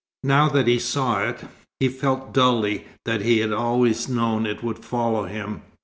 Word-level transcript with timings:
Now 0.23 0.49
that 0.49 0.65
he 0.65 0.79
saw 0.79 1.21
it, 1.25 1.41
he 1.79 1.87
felt 1.87 2.33
dully 2.33 2.87
that 3.05 3.21
he 3.21 3.37
had 3.37 3.53
always 3.53 4.09
known 4.09 4.47
it 4.47 4.63
would 4.63 4.79
follow 4.79 5.25
him. 5.25 5.61